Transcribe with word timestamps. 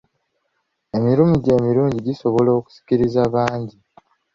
Emirimu 0.97 1.33
gyo 1.43 1.51
emirungi 1.59 1.97
gisobola 2.07 2.49
okusikiriza 2.59 3.21
bangi. 3.33 3.77